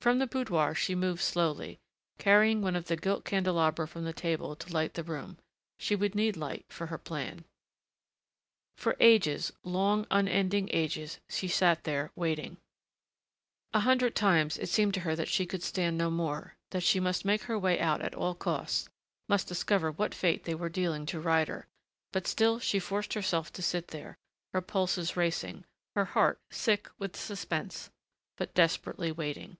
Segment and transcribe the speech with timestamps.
[0.00, 1.80] From the boudoir she moved slowly,
[2.18, 5.36] carrying one of the gilt candelabra from the table to light the room.
[5.78, 7.44] She would need light for her plan....
[8.78, 12.56] For ages, long, unending ages, she sat there, waiting....
[13.74, 17.00] A hundred times it seemed to her that she could stand no more, that she
[17.00, 18.88] must make her way out at all costs,
[19.28, 21.66] must discover what fate they were dealing to Ryder,
[22.12, 24.16] but still she forced herself to sit there,
[24.54, 25.64] her pulses racing,
[25.94, 27.90] her heart sick with suspense,
[28.38, 29.58] but desperately waiting....